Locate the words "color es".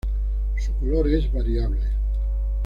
0.79-1.31